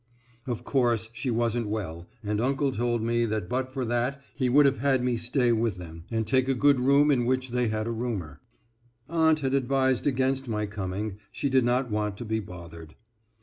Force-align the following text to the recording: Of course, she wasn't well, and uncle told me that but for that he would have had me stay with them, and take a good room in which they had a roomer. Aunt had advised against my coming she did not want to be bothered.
Of 0.47 0.63
course, 0.63 1.09
she 1.13 1.29
wasn't 1.29 1.67
well, 1.67 2.07
and 2.23 2.41
uncle 2.41 2.71
told 2.71 3.03
me 3.03 3.23
that 3.27 3.47
but 3.47 3.71
for 3.71 3.85
that 3.85 4.19
he 4.33 4.49
would 4.49 4.65
have 4.65 4.79
had 4.79 5.03
me 5.03 5.15
stay 5.15 5.51
with 5.51 5.77
them, 5.77 6.05
and 6.09 6.25
take 6.25 6.47
a 6.47 6.55
good 6.55 6.79
room 6.79 7.11
in 7.11 7.23
which 7.23 7.49
they 7.51 7.67
had 7.67 7.85
a 7.85 7.91
roomer. 7.91 8.41
Aunt 9.07 9.41
had 9.41 9.53
advised 9.53 10.07
against 10.07 10.47
my 10.47 10.65
coming 10.65 11.19
she 11.31 11.49
did 11.49 11.63
not 11.63 11.91
want 11.91 12.17
to 12.17 12.25
be 12.25 12.39
bothered. 12.39 12.95